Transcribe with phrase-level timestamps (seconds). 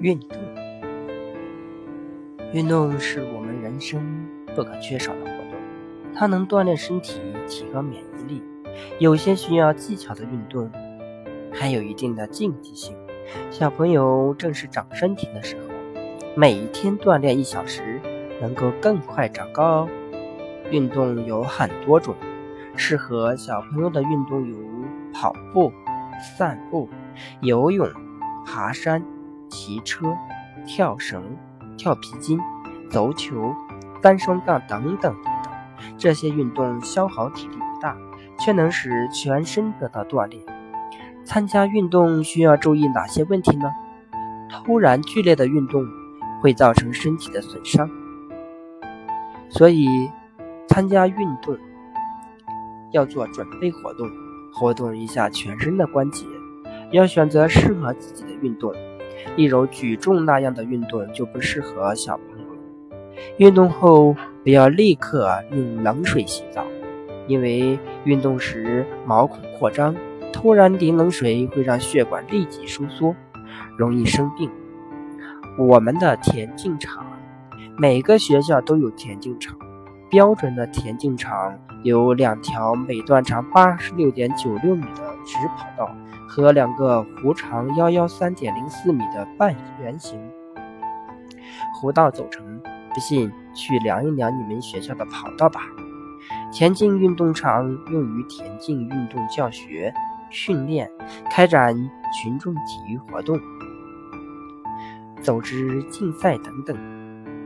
[0.00, 0.38] 运动，
[2.52, 4.00] 运动是我们人生
[4.54, 5.54] 不可缺少的活动，
[6.14, 8.40] 它能锻炼身体，提高免疫力。
[9.00, 10.70] 有些需要技巧的运动，
[11.52, 12.96] 还有一定的竞技性。
[13.50, 15.68] 小朋友正是长身体的时候，
[16.36, 18.00] 每一天锻炼一小时，
[18.40, 19.88] 能够更快长高哦。
[20.70, 22.14] 运动有很多种，
[22.76, 24.56] 适合小朋友的运动有
[25.12, 25.72] 跑步、
[26.36, 26.88] 散步、
[27.40, 27.90] 游泳、
[28.46, 29.02] 爬山。
[29.48, 30.16] 骑车、
[30.66, 31.22] 跳绳、
[31.76, 32.38] 跳皮筋、
[32.90, 33.54] 走球、
[34.02, 35.32] 单双杠等等等等，
[35.96, 37.96] 这些运动消耗体力不大，
[38.38, 40.42] 却能使全身得到锻炼。
[41.24, 43.70] 参加运动需要注意哪些问题呢？
[44.50, 45.84] 突然剧烈的运动
[46.40, 47.90] 会造成身体的损伤，
[49.50, 50.10] 所以
[50.68, 51.56] 参加运动
[52.92, 54.10] 要做准备活动，
[54.54, 56.24] 活动一下全身的关节，
[56.92, 58.72] 要选择适合自己的运动。
[59.36, 62.46] 例如举重那样的运动就不适合小朋友。
[63.38, 66.64] 运动后不要立刻用冷水洗澡，
[67.26, 69.94] 因为运动时毛孔扩张，
[70.32, 73.14] 突然淋冷水会让血管立即收缩，
[73.76, 74.50] 容易生病。
[75.58, 77.04] 我们的田径场，
[77.76, 79.56] 每个学校都有田径场。
[80.10, 85.90] 标准的田径场有两条每段长八十六点九六米的直跑道。
[86.28, 90.20] 和两个弧长幺幺三点零四米的半圆形
[91.74, 92.60] 弧道组成，
[92.92, 95.62] 不信去量一量你们学校的跑道吧。
[96.52, 99.92] 田径运动场用于田径运动教学、
[100.28, 100.90] 训练、
[101.30, 101.74] 开展
[102.12, 103.40] 群众体育活动、
[105.22, 106.76] 组织竞赛等等。